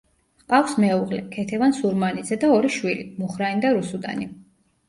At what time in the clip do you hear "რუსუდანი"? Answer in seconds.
3.77-4.31